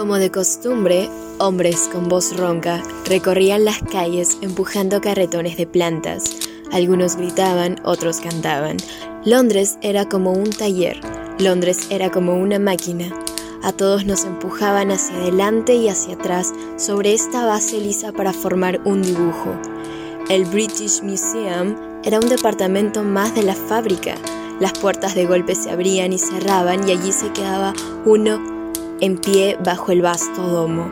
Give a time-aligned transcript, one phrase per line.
[0.00, 6.24] Como de costumbre, hombres con voz ronca recorrían las calles empujando carretones de plantas.
[6.72, 8.78] Algunos gritaban, otros cantaban.
[9.26, 10.98] Londres era como un taller,
[11.38, 13.14] Londres era como una máquina.
[13.62, 18.80] A todos nos empujaban hacia adelante y hacia atrás sobre esta base lisa para formar
[18.86, 19.52] un dibujo.
[20.30, 24.14] El British Museum era un departamento más de la fábrica.
[24.60, 27.74] Las puertas de golpe se abrían y cerraban y allí se quedaba
[28.06, 28.59] uno
[29.00, 30.90] en pie bajo el vasto domo,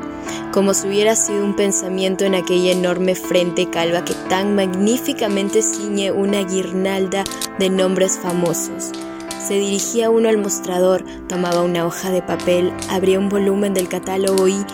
[0.53, 6.11] como si hubiera sido un pensamiento en aquella enorme frente calva que tan magníficamente ciñe
[6.11, 7.25] una guirnalda
[7.59, 8.93] de nombres famosos.
[9.47, 14.49] Se dirigía uno al mostrador, tomaba una hoja de papel, abría un volumen del catálogo
[14.49, 14.65] y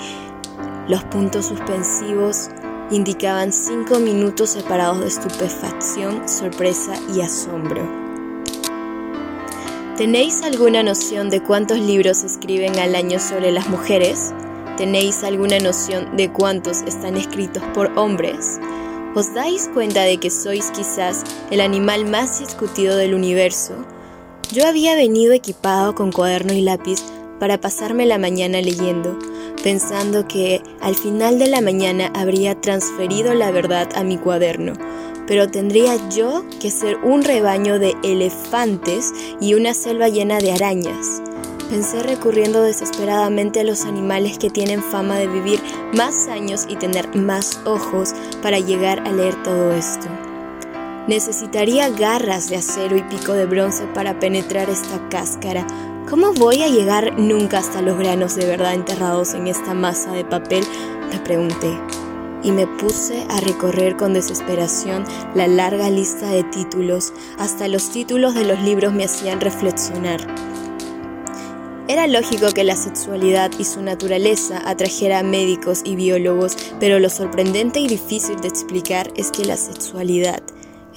[0.88, 2.50] los puntos suspensivos
[2.90, 8.03] indicaban cinco minutos separados de estupefacción, sorpresa y asombro.
[9.96, 14.34] ¿Tenéis alguna noción de cuántos libros se escriben al año sobre las mujeres?
[14.76, 18.58] ¿Tenéis alguna noción de cuántos están escritos por hombres?
[19.14, 21.22] ¿Os dais cuenta de que sois quizás
[21.52, 23.86] el animal más discutido del universo?
[24.52, 27.00] Yo había venido equipado con cuaderno y lápiz
[27.38, 29.16] para pasarme la mañana leyendo,
[29.62, 34.72] pensando que al final de la mañana habría transferido la verdad a mi cuaderno,
[35.26, 41.22] pero tendría yo que ser un rebaño de elefantes y una selva llena de arañas.
[41.70, 45.60] Pensé recurriendo desesperadamente a los animales que tienen fama de vivir
[45.94, 50.06] más años y tener más ojos para llegar a leer todo esto.
[51.08, 55.66] Necesitaría garras de acero y pico de bronce para penetrar esta cáscara.
[56.08, 60.24] ¿Cómo voy a llegar nunca hasta los granos de verdad enterrados en esta masa de
[60.24, 60.64] papel?
[61.10, 61.78] Me pregunté
[62.44, 68.34] y me puse a recorrer con desesperación la larga lista de títulos, hasta los títulos
[68.34, 70.20] de los libros me hacían reflexionar.
[71.86, 77.10] Era lógico que la sexualidad y su naturaleza atrajera a médicos y biólogos, pero lo
[77.10, 80.42] sorprendente y difícil de explicar es que la sexualidad,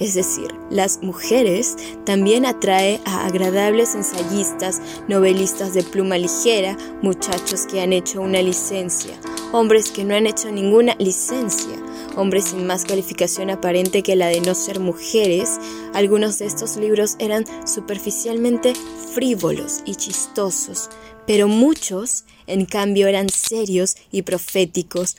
[0.00, 7.80] es decir, las mujeres, también atrae a agradables ensayistas, novelistas de pluma ligera, muchachos que
[7.80, 9.18] han hecho una licencia,
[9.52, 11.74] hombres que no han hecho ninguna licencia,
[12.16, 15.58] hombres sin más calificación aparente que la de no ser mujeres,
[15.94, 18.74] algunos de estos libros eran superficialmente
[19.14, 20.90] frívolos y chistosos,
[21.26, 25.16] pero muchos, en cambio, eran serios y proféticos,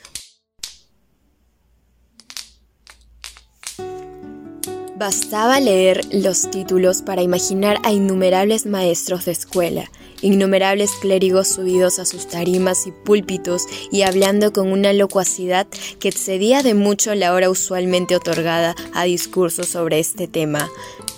[5.00, 9.90] Bastaba leer los títulos para imaginar a innumerables maestros de escuela,
[10.20, 15.66] innumerables clérigos subidos a sus tarimas y púlpitos y hablando con una locuacidad
[16.00, 20.68] que excedía de mucho la hora usualmente otorgada a discursos sobre este tema.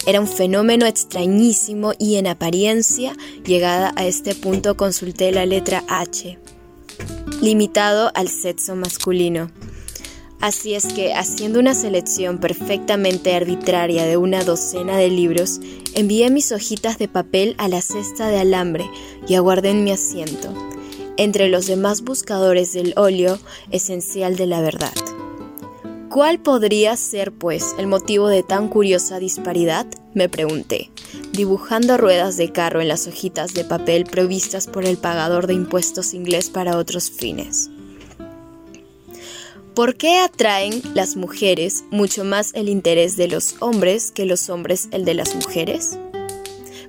[0.06, 6.38] Era un fenómeno extrañísimo y en apariencia, llegada a este punto consulté la letra H,
[7.41, 9.50] limitado al sexo masculino.
[10.43, 15.61] Así es que, haciendo una selección perfectamente arbitraria de una docena de libros,
[15.95, 18.85] envié mis hojitas de papel a la cesta de alambre
[19.29, 20.53] y aguardé en mi asiento,
[21.17, 23.39] entre los demás buscadores del óleo
[23.71, 24.93] esencial de la verdad.
[26.11, 29.87] ¿Cuál podría ser, pues, el motivo de tan curiosa disparidad?
[30.13, 30.91] me pregunté,
[31.33, 36.15] dibujando ruedas de carro en las hojitas de papel provistas por el pagador de impuestos
[36.15, 37.71] inglés para otros fines.
[39.75, 44.88] ¿Por qué atraen las mujeres mucho más el interés de los hombres que los hombres
[44.91, 45.99] el de las mujeres?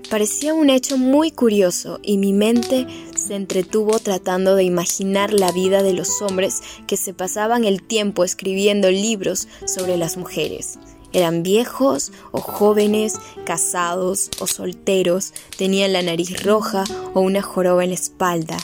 [0.09, 2.85] Parecía un hecho muy curioso y mi mente
[3.15, 8.25] se entretuvo tratando de imaginar la vida de los hombres que se pasaban el tiempo
[8.25, 10.77] escribiendo libros sobre las mujeres.
[11.13, 16.83] Eran viejos o jóvenes, casados o solteros, tenían la nariz roja
[17.13, 18.57] o una joroba en la espalda.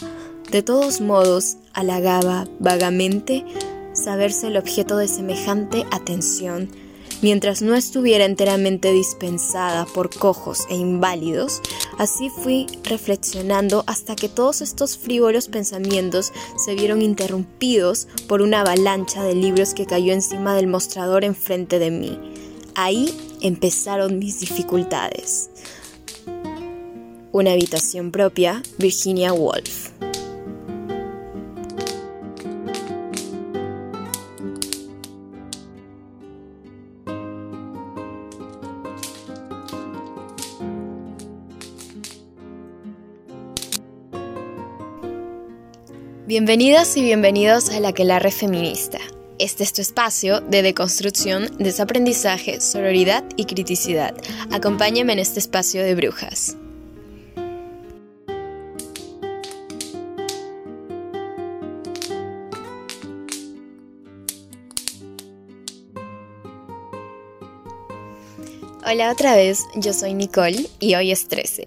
[0.52, 3.46] De todos modos, halagaba vagamente
[4.00, 6.70] saberse el objeto de semejante atención,
[7.22, 11.62] mientras no estuviera enteramente dispensada por cojos e inválidos,
[11.98, 19.24] así fui reflexionando hasta que todos estos frívolos pensamientos se vieron interrumpidos por una avalancha
[19.24, 22.18] de libros que cayó encima del mostrador enfrente de mí.
[22.76, 25.50] Ahí empezaron mis dificultades.
[27.32, 29.90] Una habitación propia, Virginia Woolf.
[46.40, 48.98] Bienvenidas y bienvenidos a la Aquelarre Feminista.
[49.40, 54.16] Este es tu espacio de deconstrucción, desaprendizaje, sororidad y criticidad.
[54.50, 56.56] Acompáñame en este espacio de brujas.
[68.86, 71.66] Hola otra vez, yo soy Nicole y hoy es 13,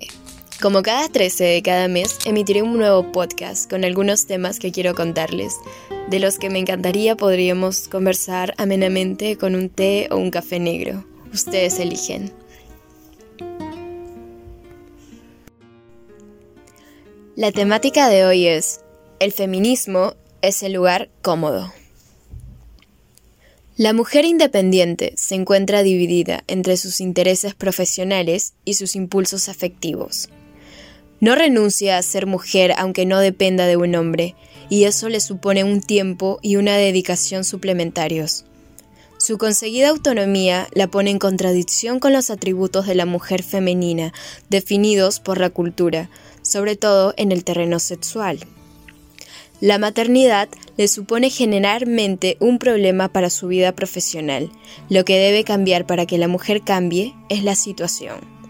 [0.63, 4.95] como cada 13 de cada mes, emitiré un nuevo podcast con algunos temas que quiero
[4.95, 5.55] contarles,
[6.09, 11.05] de los que me encantaría podríamos conversar amenamente con un té o un café negro.
[11.33, 12.33] Ustedes eligen.
[17.35, 18.83] La temática de hoy es,
[19.19, 21.73] el feminismo es el lugar cómodo.
[23.77, 30.29] La mujer independiente se encuentra dividida entre sus intereses profesionales y sus impulsos afectivos.
[31.23, 34.35] No renuncia a ser mujer aunque no dependa de un hombre,
[34.69, 38.45] y eso le supone un tiempo y una dedicación suplementarios.
[39.19, 44.13] Su conseguida autonomía la pone en contradicción con los atributos de la mujer femenina,
[44.51, 46.11] definidos por la cultura,
[46.43, 48.41] sobre todo en el terreno sexual.
[49.61, 54.51] La maternidad le supone generalmente un problema para su vida profesional.
[54.89, 58.42] Lo que debe cambiar para que la mujer cambie es la situación.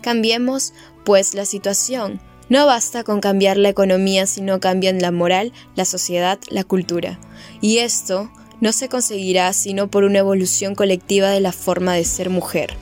[0.00, 0.72] Cambiemos,
[1.04, 2.20] pues, la situación.
[2.48, 7.20] No basta con cambiar la economía si no cambian la moral, la sociedad, la cultura.
[7.60, 8.30] Y esto
[8.60, 12.74] no se conseguirá sino por una evolución colectiva de la forma de ser mujer,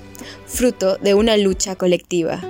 [0.47, 2.41] fruto de una lucha colectiva.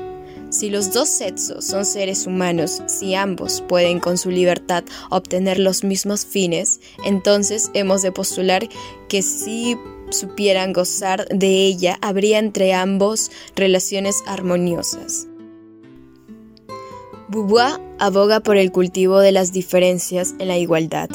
[0.50, 5.85] Si los dos sexos son seres humanos, si ambos pueden con su libertad obtener los
[5.85, 8.67] mismos fines, entonces hemos de postular
[9.11, 9.76] que si
[10.10, 15.26] supieran gozar de ella, habría entre ambos relaciones armoniosas.
[17.28, 21.10] Beauvoir aboga por el cultivo de las diferencias en la igualdad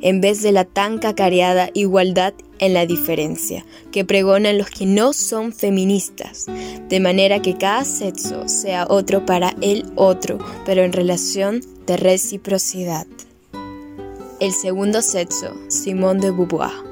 [0.00, 5.12] en vez de la tan cacareada igualdad en la diferencia, que pregonan los que no
[5.12, 6.46] son feministas,
[6.88, 13.06] de manera que cada sexo sea otro para el otro, pero en relación de reciprocidad.
[14.40, 16.89] El segundo sexo, Simone de Beauvoir.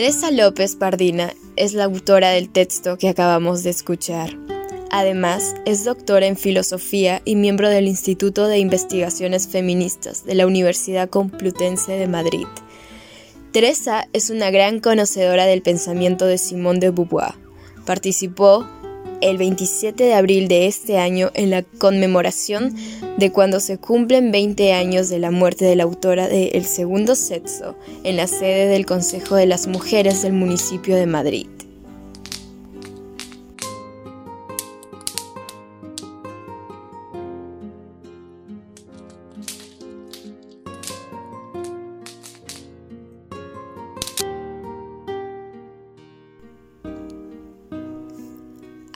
[0.00, 4.34] Teresa López Pardina es la autora del texto que acabamos de escuchar.
[4.90, 11.10] Además, es doctora en filosofía y miembro del Instituto de Investigaciones Feministas de la Universidad
[11.10, 12.46] Complutense de Madrid.
[13.52, 17.34] Teresa es una gran conocedora del pensamiento de Simone de Beauvoir.
[17.84, 18.66] Participó
[19.20, 22.74] el 27 de abril de este año en la conmemoración
[23.18, 27.14] de cuando se cumplen 20 años de la muerte de la autora de El Segundo
[27.14, 31.46] Sexo en la sede del Consejo de las Mujeres del municipio de Madrid.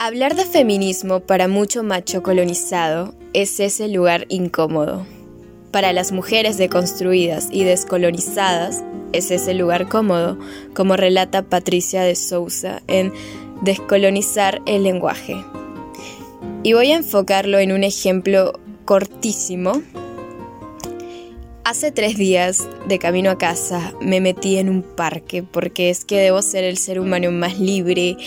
[0.05, 5.03] Hablar de feminismo para mucho macho colonizado es ese lugar incómodo.
[5.71, 8.83] Para las mujeres deconstruidas y descolonizadas
[9.13, 10.37] es ese lugar cómodo,
[10.75, 13.11] como relata Patricia de Sousa en
[13.63, 15.43] Descolonizar el lenguaje.
[16.61, 19.81] Y voy a enfocarlo en un ejemplo cortísimo.
[21.63, 26.19] Hace tres días, de camino a casa, me metí en un parque porque es que
[26.19, 28.17] debo ser el ser humano más libre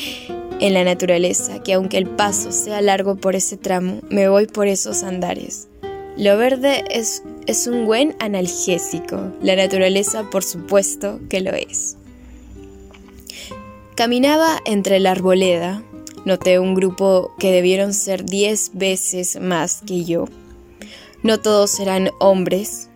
[0.60, 4.66] en la naturaleza, que aunque el paso sea largo por ese tramo, me voy por
[4.66, 5.68] esos andares.
[6.16, 11.96] Lo verde es, es un buen analgésico, la naturaleza por supuesto que lo es.
[13.94, 15.82] Caminaba entre la arboleda,
[16.24, 20.26] noté un grupo que debieron ser diez veces más que yo.
[21.22, 22.88] No todos eran hombres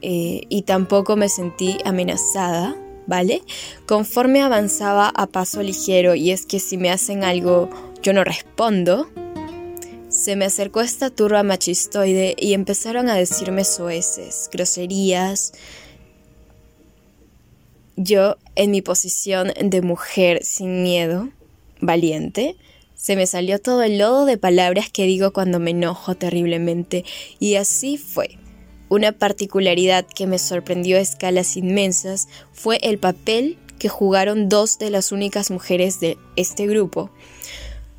[0.00, 2.76] eh, y tampoco me sentí amenazada
[3.12, 3.42] ¿vale?
[3.84, 7.68] Conforme avanzaba a paso ligero, y es que si me hacen algo
[8.02, 9.06] yo no respondo,
[10.08, 15.52] se me acercó esta turba machistoide y empezaron a decirme soeces, groserías.
[17.96, 21.28] Yo, en mi posición de mujer sin miedo,
[21.82, 22.56] valiente,
[22.94, 27.04] se me salió todo el lodo de palabras que digo cuando me enojo terriblemente,
[27.38, 28.38] y así fue.
[28.92, 34.90] Una particularidad que me sorprendió a escalas inmensas fue el papel que jugaron dos de
[34.90, 37.08] las únicas mujeres de este grupo.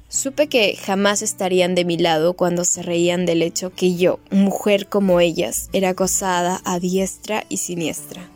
[0.07, 4.87] Supe que jamás estarían de mi lado cuando se reían del hecho que yo, mujer
[4.87, 8.29] como ellas, era acosada a diestra y siniestra.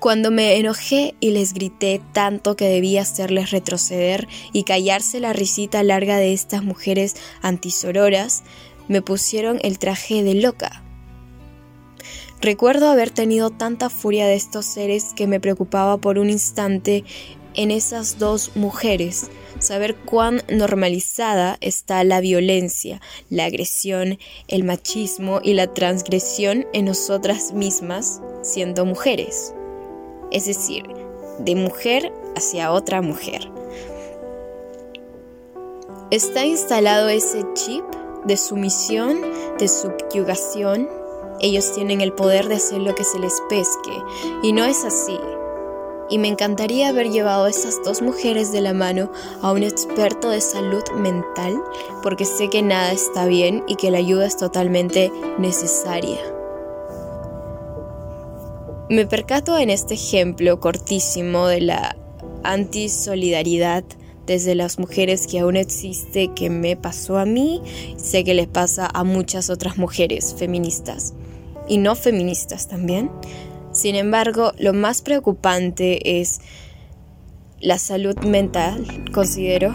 [0.00, 5.82] Cuando me enojé y les grité tanto que debía hacerles retroceder y callarse la risita
[5.84, 8.42] larga de estas mujeres antisororas,
[8.88, 10.82] me pusieron el traje de loca.
[12.40, 17.04] Recuerdo haber tenido tanta furia de estos seres que me preocupaba por un instante
[17.54, 23.00] en esas dos mujeres, saber cuán normalizada está la violencia,
[23.30, 29.54] la agresión, el machismo y la transgresión en nosotras mismas siendo mujeres.
[30.30, 30.84] Es decir,
[31.38, 33.48] de mujer hacia otra mujer.
[36.10, 37.84] Está instalado ese chip
[38.24, 39.20] de sumisión,
[39.58, 40.88] de subyugación.
[41.40, 44.02] Ellos tienen el poder de hacer lo que se les pesque.
[44.42, 45.18] Y no es así.
[46.10, 50.28] Y me encantaría haber llevado a esas dos mujeres de la mano a un experto
[50.28, 51.62] de salud mental,
[52.02, 56.20] porque sé que nada está bien y que la ayuda es totalmente necesaria.
[58.90, 61.96] Me percato en este ejemplo cortísimo de la
[62.42, 63.82] antisolidaridad
[64.26, 67.60] desde las mujeres que aún existe que me pasó a mí,
[67.96, 71.14] sé que les pasa a muchas otras mujeres feministas
[71.68, 73.10] y no feministas también.
[73.72, 76.40] Sin embargo, lo más preocupante es
[77.60, 79.72] la salud mental, considero,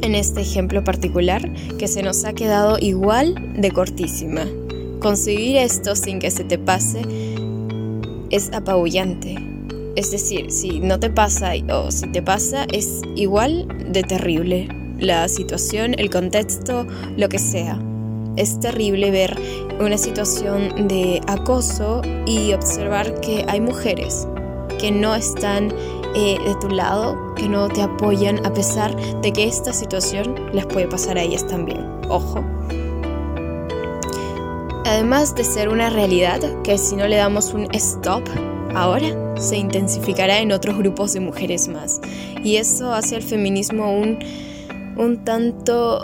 [0.00, 4.46] en este ejemplo particular, que se nos ha quedado igual de cortísima.
[5.00, 7.02] Conseguir esto sin que se te pase
[8.30, 9.47] es apabullante.
[9.96, 14.68] Es decir, si no te pasa o si te pasa es igual de terrible.
[14.98, 17.80] La situación, el contexto, lo que sea.
[18.36, 19.36] Es terrible ver
[19.80, 24.26] una situación de acoso y observar que hay mujeres
[24.78, 25.72] que no están
[26.14, 30.66] eh, de tu lado, que no te apoyan a pesar de que esta situación les
[30.66, 31.84] puede pasar a ellas también.
[32.08, 32.44] Ojo.
[34.84, 38.22] Además de ser una realidad que si no le damos un stop
[38.74, 42.00] ahora, se intensificará en otros grupos de mujeres más.
[42.42, 44.18] Y eso hace al feminismo un,
[44.96, 46.00] un tanto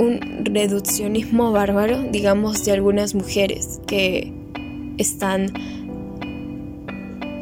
[0.00, 4.32] un reduccionismo bárbaro, digamos, de algunas mujeres que
[4.96, 5.52] están...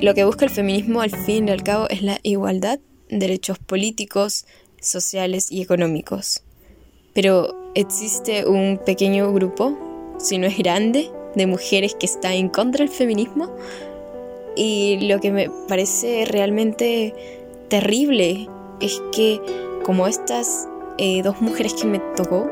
[0.01, 4.47] Lo que busca el feminismo al fin y al cabo es la igualdad, derechos políticos,
[4.81, 6.43] sociales y económicos.
[7.15, 9.77] Pero existe un pequeño grupo
[10.19, 13.51] si no es grande, de mujeres que está en contra del feminismo.
[14.57, 17.15] Y lo que me parece realmente
[17.69, 18.49] terrible
[18.81, 19.41] es que
[19.85, 20.69] como estas
[20.99, 22.51] eh, dos mujeres que me tocó,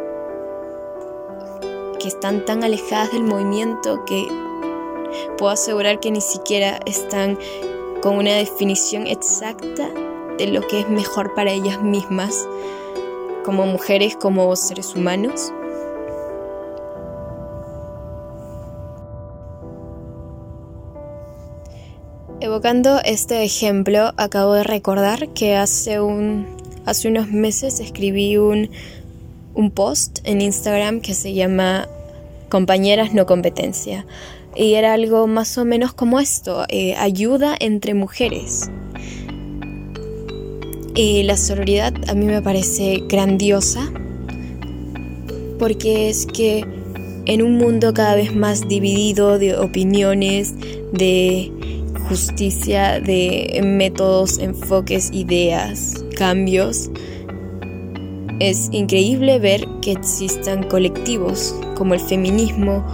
[1.99, 4.27] que están tan alejadas del movimiento que
[5.37, 7.39] puedo asegurar que ni siquiera están
[8.03, 9.91] con una definición exacta
[10.39, 12.47] de lo que es mejor para ellas mismas,
[13.45, 15.53] como mujeres, como seres humanos.
[22.47, 26.47] Evocando este ejemplo, acabo de recordar que hace, un,
[26.85, 28.71] hace unos meses escribí un,
[29.57, 31.89] un post en Instagram que se llama
[32.49, 34.07] Compañeras no competencia.
[34.55, 38.71] Y era algo más o menos como esto, eh, ayuda entre mujeres.
[40.95, 43.91] Y la sororidad a mí me parece grandiosa
[45.59, 46.65] porque es que
[47.25, 50.55] en un mundo cada vez más dividido de opiniones,
[50.93, 51.51] de
[52.09, 56.91] justicia de métodos, enfoques, ideas, cambios.
[58.41, 62.85] Es increíble ver que existan colectivos como el feminismo,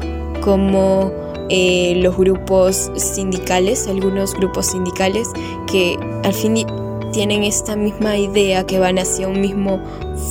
[0.41, 1.13] como
[1.49, 5.29] eh, los grupos sindicales, algunos grupos sindicales
[5.71, 6.65] que al fin
[7.13, 9.81] tienen esta misma idea, que van hacia un mismo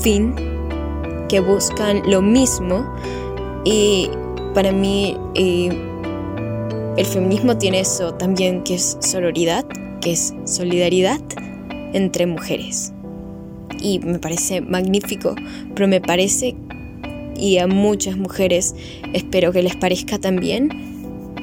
[0.02, 0.34] fin,
[1.30, 2.86] que buscan lo mismo.
[3.64, 4.10] Y
[4.54, 5.91] para mí eh,
[6.98, 9.66] el feminismo tiene eso también, que es sororidad,
[10.02, 11.22] que es solidaridad
[11.94, 12.94] entre mujeres.
[13.82, 15.36] Y me parece magnífico,
[15.74, 16.56] pero me parece,
[17.36, 18.76] y a muchas mujeres
[19.14, 20.70] espero que les parezca también,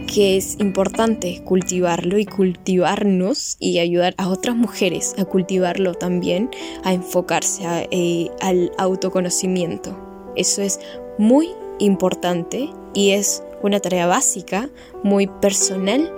[0.06, 6.50] que es importante cultivarlo y cultivarnos y ayudar a otras mujeres a cultivarlo también,
[6.84, 9.96] a enfocarse eh, al autoconocimiento.
[10.36, 10.80] Eso es
[11.18, 14.68] muy importante y es una tarea básica,
[15.02, 16.12] muy personal,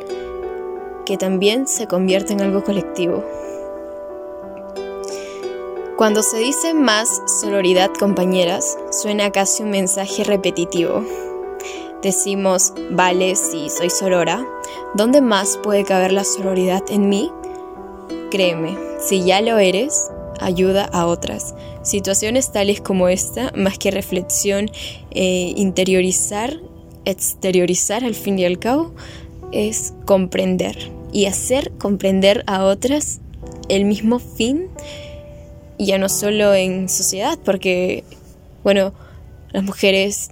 [1.06, 3.24] que también se convierte en algo colectivo.
[5.96, 11.04] Cuando se dice más sororidad compañeras, suena casi un mensaje repetitivo.
[12.02, 14.46] Decimos, vale, sí, soy sorora.
[14.94, 17.30] ¿Dónde más puede caber la sororidad en mí?
[18.30, 21.54] Créeme, si ya lo eres, ayuda a otras.
[21.82, 24.70] Situaciones tales como esta, más que reflexión,
[25.10, 26.60] eh, interiorizar
[27.04, 28.92] exteriorizar al fin y al cabo
[29.52, 30.76] es comprender
[31.12, 33.20] y hacer comprender a otras
[33.68, 34.66] el mismo fin,
[35.78, 38.04] ya no solo en sociedad, porque,
[38.62, 38.92] bueno,
[39.52, 40.30] las mujeres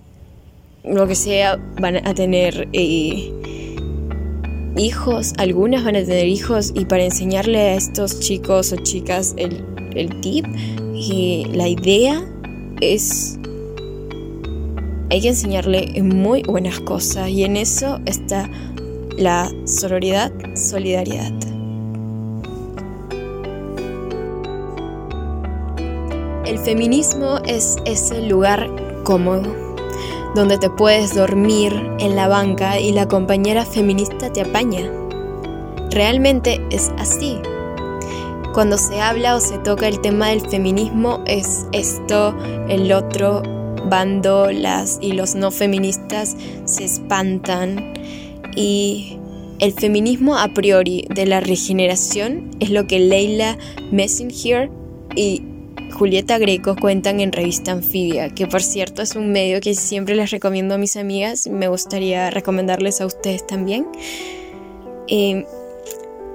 [0.85, 3.33] lo que sea, van a tener eh,
[4.77, 9.65] hijos, algunas van a tener hijos y para enseñarle a estos chicos o chicas el,
[9.95, 10.47] el tip,
[10.95, 12.25] y la idea
[12.81, 13.38] es
[15.11, 18.49] hay que enseñarle muy buenas cosas y en eso está
[19.17, 21.33] la sororidad, solidaridad.
[26.45, 28.69] El feminismo es ese lugar
[29.05, 29.55] cómodo,
[30.35, 34.91] donde te puedes dormir en la banca y la compañera feminista te apaña.
[35.91, 37.39] Realmente es así.
[38.53, 42.35] Cuando se habla o se toca el tema del feminismo es esto,
[42.69, 43.43] el otro,
[43.87, 47.95] bando, las y los no feministas se espantan
[48.57, 49.19] y
[49.59, 53.59] el feminismo a priori de la regeneración es lo que Leila
[53.91, 54.71] Messenger
[55.17, 55.43] y
[55.93, 60.31] Julieta Greco cuentan en Revista Anfibia, que por cierto es un medio que siempre les
[60.31, 63.87] recomiendo a mis amigas, me gustaría recomendarles a ustedes también.
[65.09, 65.45] Eh,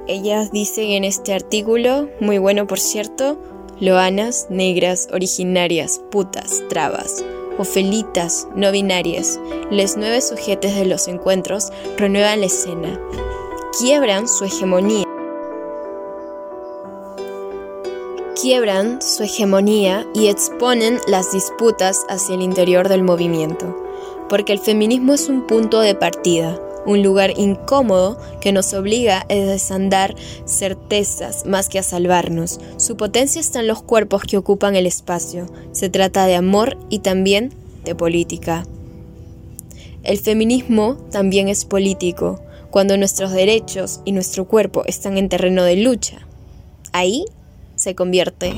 [0.07, 3.41] ellas dicen en este artículo, muy bueno por cierto,
[3.79, 7.23] loanas, negras, originarias, putas, trabas,
[7.57, 9.39] ofelitas, no binarias,
[9.71, 12.99] les nueve sujetes de los encuentros renuevan la escena,
[13.79, 15.05] quiebran su hegemonía.
[18.39, 23.77] Quiebran su hegemonía y exponen las disputas hacia el interior del movimiento,
[24.27, 29.33] porque el feminismo es un punto de partida, un lugar incómodo que nos obliga a
[29.33, 32.59] desandar certezas más que a salvarnos.
[32.77, 35.47] Su potencia está en los cuerpos que ocupan el espacio.
[35.71, 38.65] Se trata de amor y también de política.
[40.03, 45.77] El feminismo también es político, cuando nuestros derechos y nuestro cuerpo están en terreno de
[45.77, 46.27] lucha.
[46.91, 47.25] Ahí
[47.75, 48.53] se convierte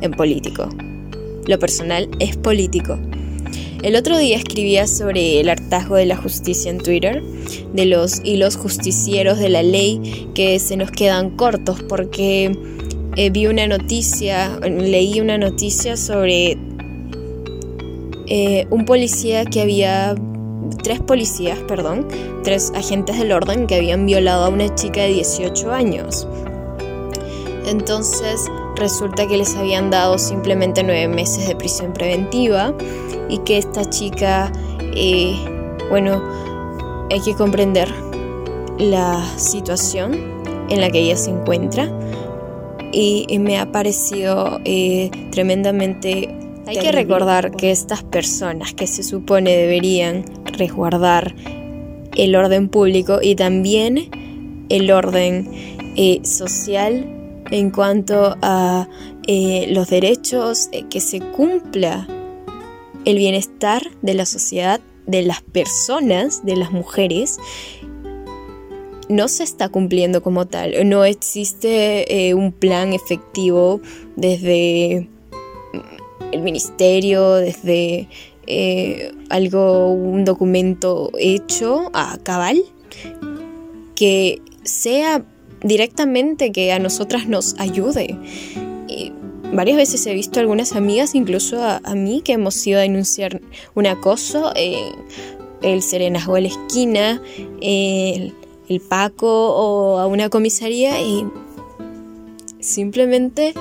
[0.00, 0.68] en político.
[1.46, 2.98] Lo personal es político.
[3.82, 7.22] El otro día escribía sobre el hartazgo de la justicia en Twitter,
[7.72, 12.50] de los hilos justicieros de la ley que se nos quedan cortos porque
[13.16, 16.58] eh, vi una noticia, leí una noticia sobre
[18.26, 20.16] eh, un policía que había,
[20.82, 22.08] tres policías, perdón,
[22.42, 26.26] tres agentes del orden que habían violado a una chica de 18 años.
[27.64, 28.44] Entonces
[28.78, 32.74] resulta que les habían dado simplemente nueve meses de prisión preventiva
[33.28, 34.52] y que esta chica,
[34.94, 35.34] eh,
[35.90, 36.22] bueno,
[37.10, 37.88] hay que comprender
[38.78, 41.90] la situación en la que ella se encuentra
[42.92, 46.34] y, me ha parecido eh, tremendamente...
[46.66, 51.34] Hay que recordar que estas personas que se supone deberían resguardar
[52.14, 54.10] el orden público y también
[54.68, 55.48] el orden
[55.96, 57.17] eh, social
[57.50, 58.88] en cuanto a
[59.68, 62.06] los derechos, que se cumpla
[63.04, 67.38] el bienestar de la sociedad, de las personas, de las mujeres,
[69.08, 70.88] no se está cumpliendo como tal.
[70.88, 73.80] No existe eh, un plan efectivo
[74.16, 75.08] desde
[76.32, 78.08] el ministerio, desde
[78.46, 82.62] eh, algo, un documento hecho a cabal,
[83.94, 85.24] que sea
[85.62, 88.18] directamente que a nosotras nos ayude
[89.52, 93.40] varias veces he visto algunas amigas, incluso a, mí, que hemos ido a denunciar
[93.74, 97.22] un acoso, el serenazgo de la esquina,
[97.60, 98.34] el,
[98.68, 101.26] el Paco o a una comisaría y
[102.60, 103.54] simplemente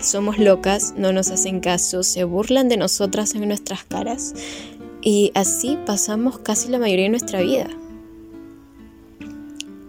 [0.00, 4.34] somos locas, no nos hacen caso, se burlan de nosotras en nuestras caras
[5.00, 7.68] y así pasamos casi la mayoría de nuestra vida.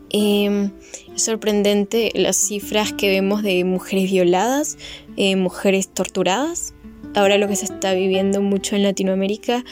[0.09, 0.71] Em,
[1.15, 4.77] es sorprendente las cifras que vemos de mujeres violadas,
[5.17, 6.73] eh, mujeres torturadas.
[7.15, 9.63] Ahora lo que se está viviendo mucho en Latinoamérica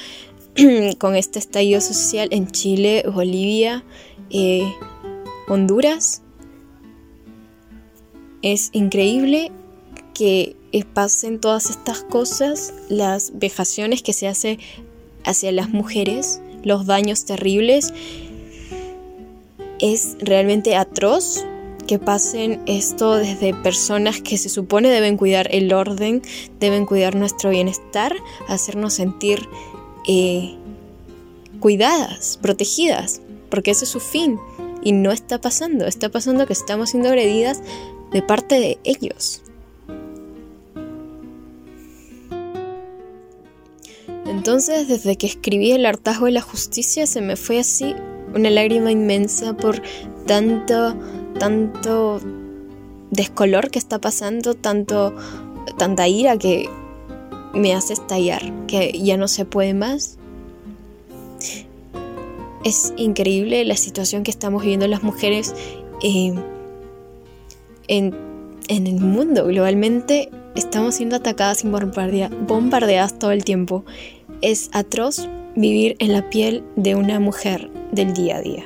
[0.99, 3.83] con este estallido social en Chile, Bolivia,
[4.29, 4.71] eh,
[5.47, 6.21] Honduras.
[8.41, 9.51] Es increíble
[10.13, 10.55] que
[10.93, 14.59] pasen todas estas cosas, las vejaciones que se hace
[15.25, 17.93] hacia las mujeres, los daños terribles
[19.81, 21.43] es realmente atroz
[21.87, 26.21] que pasen esto desde personas que se supone deben cuidar el orden,
[26.59, 28.15] deben cuidar nuestro bienestar,
[28.47, 29.49] hacernos sentir
[30.07, 30.55] eh,
[31.59, 34.39] cuidadas, protegidas, porque ese es su fin.
[34.83, 37.61] Y no está pasando, está pasando que estamos siendo agredidas
[38.11, 39.41] de parte de ellos.
[44.25, 47.93] Entonces, desde que escribí El hartazgo de la justicia, se me fue así
[48.33, 49.81] una lágrima inmensa por
[50.25, 50.95] tanto,
[51.39, 52.21] tanto
[53.09, 55.13] descolor que está pasando, tanto,
[55.77, 56.69] tanta ira que
[57.53, 60.17] me hace estallar, que ya no se puede más.
[62.63, 65.55] es increíble la situación que estamos viviendo las mujeres
[66.03, 66.33] eh,
[67.87, 68.15] en,
[68.67, 69.47] en, el mundo.
[69.47, 73.83] Globalmente estamos siendo atacadas y bombardeadas todo el tiempo.
[74.41, 78.63] Es atroz vivir en la piel de una mujer del día a día.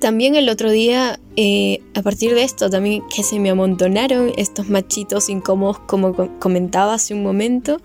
[0.00, 4.70] También el otro día, eh, a partir de esto, también que se me amontonaron estos
[4.70, 7.82] machitos incómodos, como comentaba hace un momento,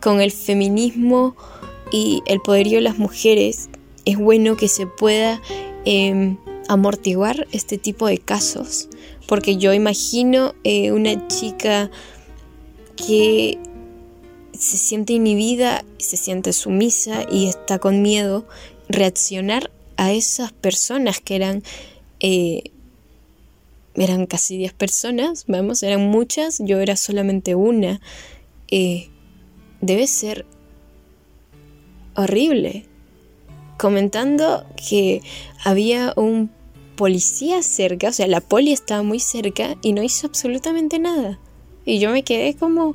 [0.00, 1.36] con el feminismo
[1.92, 3.68] y el poderío de las mujeres,
[4.04, 5.40] es bueno que se pueda
[5.84, 6.36] em,
[6.68, 8.88] amortiguar este tipo de casos,
[9.28, 11.92] porque yo imagino eh, una chica
[12.96, 13.58] que
[14.62, 18.46] se siente inhibida, se siente sumisa y está con miedo,
[18.88, 21.64] reaccionar a esas personas que eran,
[22.20, 22.70] eh,
[23.94, 28.00] eran casi 10 personas, vamos, eran muchas, yo era solamente una,
[28.70, 29.08] eh,
[29.80, 30.46] debe ser
[32.14, 32.86] horrible.
[33.78, 35.22] Comentando que
[35.64, 36.52] había un
[36.94, 41.40] policía cerca, o sea, la poli estaba muy cerca y no hizo absolutamente nada.
[41.84, 42.94] Y yo me quedé como,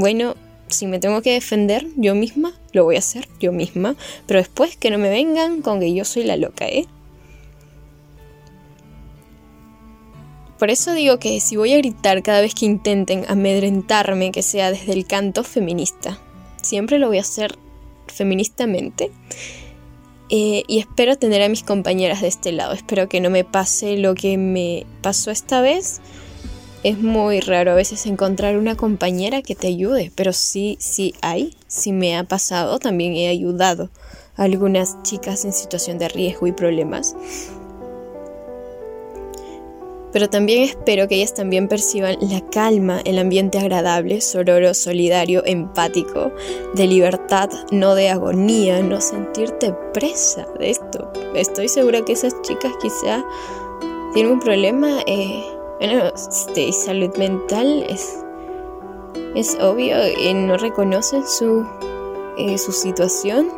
[0.00, 0.34] bueno,
[0.68, 4.76] si me tengo que defender yo misma, lo voy a hacer yo misma, pero después
[4.76, 6.86] que no me vengan con que yo soy la loca, ¿eh?
[10.58, 14.70] Por eso digo que si voy a gritar cada vez que intenten amedrentarme, que sea
[14.70, 16.18] desde el canto feminista,
[16.62, 17.56] siempre lo voy a hacer
[18.06, 19.10] feministamente.
[20.28, 22.72] Eh, y espero tener a mis compañeras de este lado.
[22.72, 26.00] Espero que no me pase lo que me pasó esta vez
[26.82, 31.54] es muy raro a veces encontrar una compañera que te ayude, pero sí, sí hay,
[31.66, 33.90] sí me ha pasado, también he ayudado
[34.36, 37.14] a algunas chicas en situación de riesgo y problemas.
[40.12, 46.32] Pero también espero que ellas también perciban la calma, el ambiente agradable, sororo, solidario, empático,
[46.74, 51.12] de libertad, no de agonía, no sentirte presa de esto.
[51.36, 53.24] Estoy segura que esas chicas quizá
[54.12, 55.44] tienen un problema eh,
[55.80, 58.18] bueno, este, salud mental es,
[59.34, 61.66] es obvio y no reconocen su,
[62.36, 63.48] eh, su situación,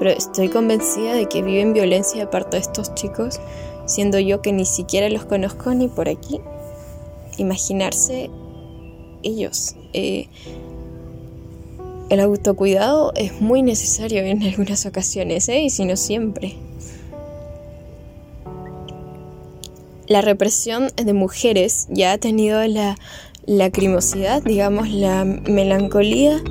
[0.00, 3.38] pero estoy convencida de que viven violencia de parte de estos chicos,
[3.86, 6.40] siendo yo que ni siquiera los conozco ni por aquí.
[7.36, 8.28] Imaginarse
[9.22, 9.76] ellos.
[9.92, 10.26] Eh,
[12.10, 15.60] el autocuidado es muy necesario en algunas ocasiones, ¿eh?
[15.60, 16.56] y si no siempre.
[20.08, 22.96] La represión de mujeres ya ha tenido la
[23.46, 26.42] lacrimosidad, digamos, la melancolía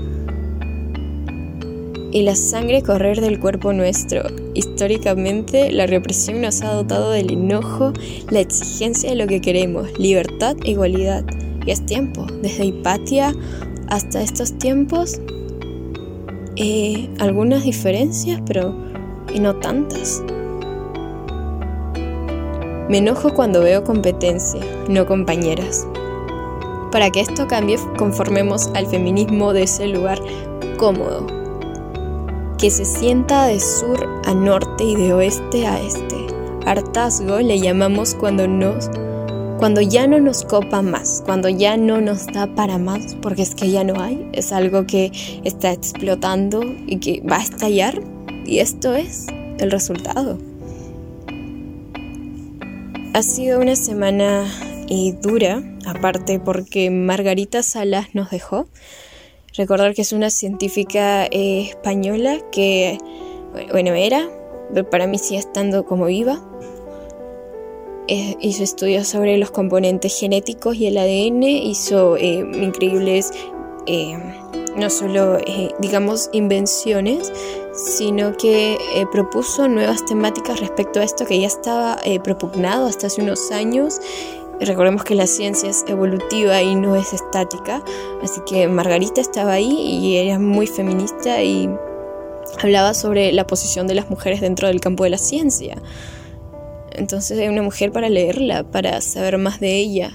[2.11, 4.23] y la sangre correr del cuerpo nuestro.
[4.53, 7.93] Históricamente, la represión nos ha dotado del enojo,
[8.29, 11.25] la exigencia de lo que queremos, libertad igualdad.
[11.65, 13.33] Y es tiempo, desde Hipatia
[13.89, 15.19] hasta estos tiempos,
[16.55, 18.75] eh, algunas diferencias, pero
[19.33, 20.23] y no tantas.
[22.89, 25.85] Me enojo cuando veo competencia, no compañeras.
[26.91, 30.19] Para que esto cambie, conformemos al feminismo de ese lugar
[30.77, 31.27] cómodo,
[32.57, 36.27] que se sienta de sur a norte y de oeste a este.
[36.65, 38.89] Hartazgo le llamamos cuando nos
[39.57, 43.55] cuando ya no nos copa más, cuando ya no nos da para más, porque es
[43.55, 45.11] que ya no hay, es algo que
[45.43, 47.99] está explotando y que va a estallar
[48.45, 49.25] y esto es
[49.57, 50.37] el resultado.
[53.17, 54.45] Ha sido una semana
[54.87, 58.67] y dura, aparte porque Margarita Salas nos dejó.
[59.55, 62.99] Recordar que es una científica eh, española que,
[63.71, 64.29] bueno, era,
[64.71, 66.47] pero para mí sigue estando como viva.
[68.07, 73.31] Eh, hizo estudios sobre los componentes genéticos y el ADN, hizo eh, increíbles,
[74.75, 75.39] no solo,
[75.79, 77.33] digamos, invenciones,
[77.77, 83.07] sino que eh, propuso nuevas temáticas respecto a esto que ya estaba eh, propugnado hasta
[83.07, 84.01] hace unos años.
[84.59, 87.83] Recordemos que la ciencia es evolutiva y no es estática,
[88.23, 91.69] así que Margarita estaba ahí y era muy feminista y
[92.59, 95.79] hablaba sobre la posición de las mujeres dentro del campo de la ciencia.
[96.91, 100.11] Entonces es una mujer para leerla, para saber más de ella.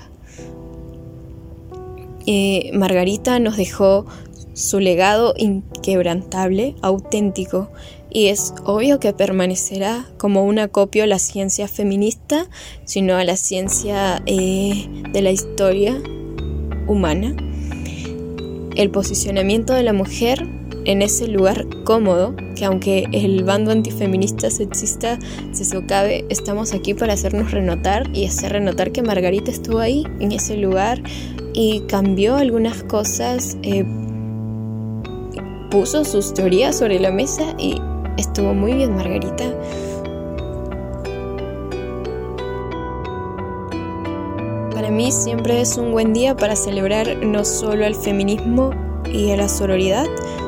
[2.27, 4.07] Eh, Margarita nos dejó
[4.55, 7.71] su legado inquebrantable, auténtico,
[8.11, 12.47] y es obvio que permanecerá como un acopio a la ciencia feminista,
[12.85, 16.01] sino a la ciencia eh, de la historia
[16.87, 17.35] humana.
[18.77, 20.47] El posicionamiento de la mujer
[20.85, 25.19] en ese lugar cómodo, que aunque el bando antifeminista sexista
[25.53, 30.33] se socave, estamos aquí para hacernos renotar y hacer renotar que Margarita estuvo ahí, en
[30.33, 31.03] ese lugar,
[31.55, 33.57] y cambió algunas cosas.
[33.63, 33.85] Eh,
[35.73, 37.81] puso sus teorías sobre la mesa y
[38.19, 39.51] estuvo muy bien Margarita.
[44.75, 48.73] Para mí siempre es un buen día para celebrar no solo el feminismo
[49.11, 50.05] y a la sororidad,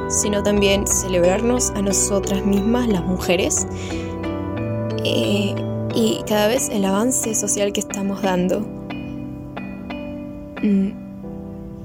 [0.08, 3.66] sino también celebrarnos a nosotras mismas, las mujeres,
[5.04, 5.54] eh,
[5.94, 8.60] y cada vez el avance social que estamos dando.
[10.62, 10.90] Mm,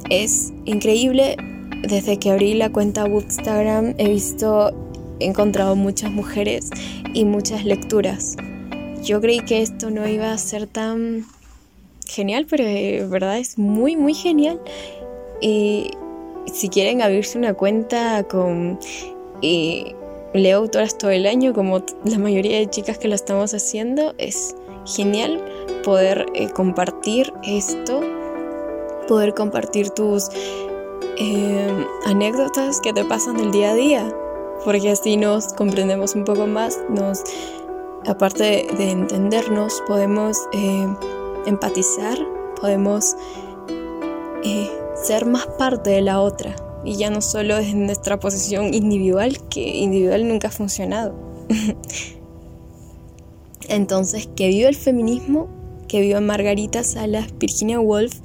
[0.09, 1.37] es increíble,
[1.83, 4.71] desde que abrí la cuenta Bookstagram he visto,
[5.19, 6.69] he encontrado muchas mujeres
[7.13, 8.35] y muchas lecturas.
[9.03, 11.25] Yo creí que esto no iba a ser tan
[12.05, 14.59] genial, pero de verdad es muy, muy genial.
[15.41, 15.91] Y
[16.53, 18.79] si quieren abrirse una cuenta con...
[19.41, 19.95] Eh,
[20.33, 24.55] leo autoras todo el año, como la mayoría de chicas que lo estamos haciendo, es
[24.85, 25.43] genial
[25.83, 28.01] poder eh, compartir esto,
[29.07, 30.29] poder compartir tus
[31.17, 34.15] eh, anécdotas que te pasan del día a día,
[34.63, 37.23] porque así nos comprendemos un poco más, nos,
[38.07, 40.37] aparte de, entendernos, podemos
[41.45, 42.17] empatizar,
[42.59, 43.15] podemos
[44.95, 49.61] ser más parte de la otra y ya no solo es nuestra posición individual, que
[49.61, 51.13] individual nunca ha funcionado.
[53.67, 55.47] Entonces, que viva el feminismo,
[55.87, 58.19] que viva Margarita Salas, Virginia Woolf,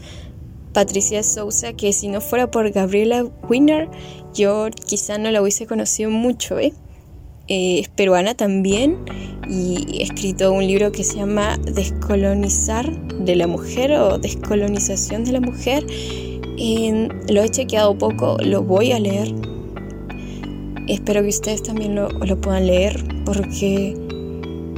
[0.74, 3.88] Patricia Sousa, que si no fuera por Gabriela Winner,
[4.34, 6.74] yo quizá no la hubiese conocido mucho, ¿eh?
[7.48, 8.98] Eh, es peruana también
[9.48, 15.32] y he escrito un libro que se llama Descolonizar de la mujer o Descolonización de
[15.32, 15.86] la mujer
[17.28, 19.34] lo he chequeado poco, lo voy a leer.
[20.88, 22.08] Espero que ustedes también lo,
[22.40, 23.96] puedan leer porque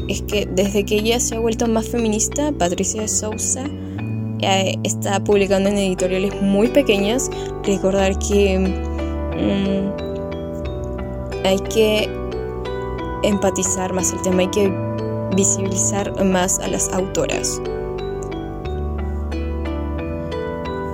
[0.08, 3.64] es que desde que ella se ha vuelto más feminista, Patricia de Sousa
[4.40, 7.30] está publicando en editoriales muy pequeñas.
[7.64, 10.06] Recordar que mm,
[11.46, 12.08] hay que
[13.22, 14.72] empatizar más el tema, hay que
[15.34, 17.60] visibilizar más a las autoras.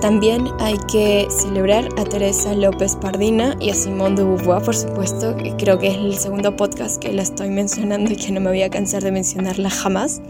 [0.01, 5.33] También hay que celebrar a Teresa López Pardina y a Simone de Beauvoir, por supuesto.
[5.57, 8.63] Creo que es el segundo podcast que la estoy mencionando y que no me voy
[8.63, 10.21] a cansar de mencionarla jamás.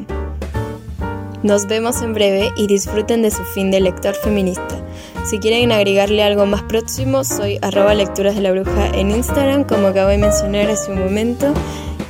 [1.41, 4.83] Nos vemos en breve y disfruten de su fin de lector feminista.
[5.25, 9.87] Si quieren agregarle algo más próximo, soy arroba lecturas de la bruja en Instagram, como
[9.87, 11.53] acabo de mencionar hace un momento.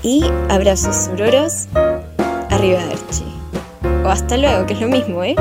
[0.01, 1.67] Y abrazos sororos.
[2.63, 3.25] Arrivederci.
[4.05, 5.35] O hasta luego, que es lo mismo, ¿eh?